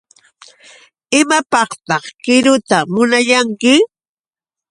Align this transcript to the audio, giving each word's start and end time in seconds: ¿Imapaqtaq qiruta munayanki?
¿Imapaqtaq 1.19 2.05
qiruta 2.23 2.77
munayanki? 2.93 3.73